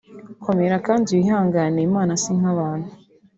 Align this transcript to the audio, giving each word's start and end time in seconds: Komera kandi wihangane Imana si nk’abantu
Komera 0.45 0.77
kandi 0.87 1.07
wihangane 1.17 1.79
Imana 1.87 2.13
si 2.21 2.31
nk’abantu 2.37 2.89